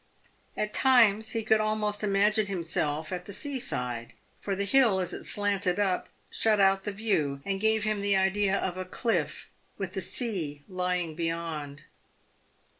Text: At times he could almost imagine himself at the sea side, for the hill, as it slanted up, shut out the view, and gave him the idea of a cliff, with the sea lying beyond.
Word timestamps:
At 0.57 0.73
times 0.73 1.33
he 1.33 1.43
could 1.43 1.61
almost 1.61 2.03
imagine 2.03 2.47
himself 2.47 3.11
at 3.11 3.25
the 3.25 3.33
sea 3.33 3.59
side, 3.59 4.13
for 4.39 4.55
the 4.55 4.63
hill, 4.65 4.99
as 4.99 5.13
it 5.13 5.25
slanted 5.25 5.79
up, 5.79 6.09
shut 6.31 6.59
out 6.59 6.85
the 6.85 6.91
view, 6.91 7.39
and 7.45 7.61
gave 7.61 7.83
him 7.83 8.01
the 8.01 8.15
idea 8.15 8.57
of 8.57 8.77
a 8.77 8.85
cliff, 8.85 9.51
with 9.77 9.93
the 9.93 10.01
sea 10.01 10.63
lying 10.67 11.13
beyond. 11.13 11.83